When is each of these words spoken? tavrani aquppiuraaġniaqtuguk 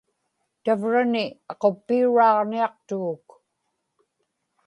tavrani 0.63 1.25
aquppiuraaġniaqtuguk 1.51 3.29